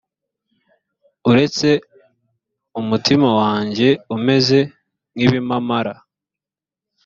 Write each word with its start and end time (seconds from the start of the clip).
arakutse 1.29 1.69
umutima 2.81 3.29
wanjye 3.41 3.89
umeze 4.15 4.59
nk 5.15 5.19
ibimamara 5.25 5.93